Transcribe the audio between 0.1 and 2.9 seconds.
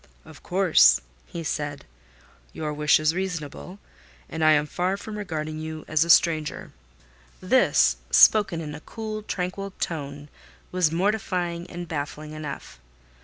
"Of course," he said. "Your